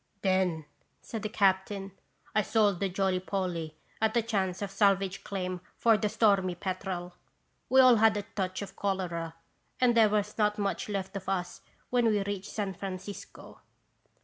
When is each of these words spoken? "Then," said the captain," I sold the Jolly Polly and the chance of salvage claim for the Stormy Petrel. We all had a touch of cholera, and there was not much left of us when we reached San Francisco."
"Then," 0.23 0.65
said 0.99 1.21
the 1.21 1.29
captain," 1.29 1.91
I 2.35 2.41
sold 2.41 2.79
the 2.79 2.89
Jolly 2.89 3.19
Polly 3.19 3.75
and 4.01 4.11
the 4.11 4.23
chance 4.23 4.63
of 4.63 4.71
salvage 4.71 5.23
claim 5.23 5.61
for 5.77 5.95
the 5.95 6.09
Stormy 6.09 6.55
Petrel. 6.55 7.13
We 7.69 7.81
all 7.81 7.97
had 7.97 8.17
a 8.17 8.23
touch 8.23 8.63
of 8.63 8.75
cholera, 8.75 9.35
and 9.79 9.95
there 9.95 10.09
was 10.09 10.39
not 10.39 10.57
much 10.57 10.89
left 10.89 11.15
of 11.17 11.29
us 11.29 11.61
when 11.91 12.07
we 12.07 12.23
reached 12.23 12.49
San 12.49 12.73
Francisco." 12.73 13.61